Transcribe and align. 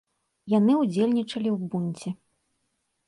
Яны 0.53 0.73
ўдзельнічалі 0.79 1.49
ў 1.53 1.57
бунце. 1.75 2.09